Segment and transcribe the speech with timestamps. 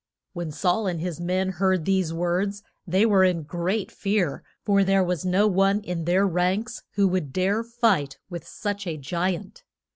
[0.33, 5.03] When Saul and his men heard these words they were in great fear, for there
[5.03, 9.63] was no one in their ranks who would dare fight with such a gi ant.